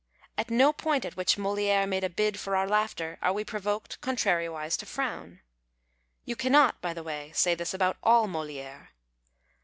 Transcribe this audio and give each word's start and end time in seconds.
At 0.35 0.49
no 0.49 0.73
point 0.73 1.05
at 1.05 1.15
which 1.15 1.37
Molidre 1.37 1.85
made 1.87 2.03
a 2.03 2.09
bid 2.09 2.39
for 2.39 2.55
our 2.55 2.67
laughter 2.67 3.19
arc 3.21 3.35
we 3.35 3.43
provoked, 3.43 4.01
con 4.01 4.15
trariwise, 4.15 4.75
to 4.79 4.87
frown. 4.87 5.41
You 6.25 6.35
cannot, 6.35 6.81
by 6.81 6.95
the 6.95 7.03
way, 7.03 7.31
say 7.35 7.53
this 7.53 7.71
about 7.75 7.97
all 8.01 8.25
Moliere. 8.27 8.89